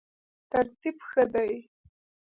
ترتیب 0.51 0.97
ښه 1.07 1.23
دی. 1.33 1.53